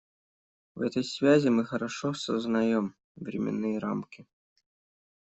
В 0.73 0.81
этой 0.81 1.03
связи 1.03 1.49
мы 1.49 1.63
хорошо 1.63 2.15
сознаем 2.15 2.95
временные 3.15 3.77
рамки. 3.77 4.25